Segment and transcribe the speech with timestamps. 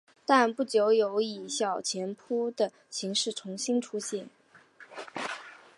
[0.25, 4.27] 但不久有以小钱铺的形式重新出现。